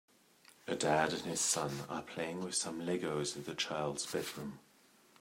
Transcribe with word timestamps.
A 0.67 0.75
dad 0.75 1.13
and 1.13 1.21
his 1.25 1.39
son 1.41 1.81
are 1.87 2.01
playing 2.01 2.39
with 2.43 2.55
some 2.55 2.81
Legos 2.81 3.35
in 3.35 3.43
the 3.43 3.53
child 3.53 3.99
's 3.99 4.07
bedroom. 4.11 4.57